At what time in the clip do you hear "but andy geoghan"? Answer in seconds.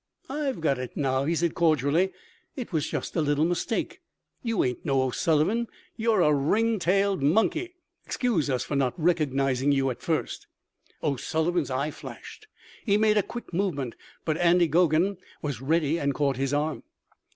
14.25-15.17